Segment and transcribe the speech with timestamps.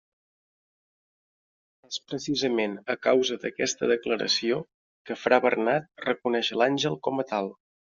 [1.89, 4.61] És precisament a causa d'aquesta declaració
[5.09, 7.59] que fra Bernat reconeix l'àngel com a tal.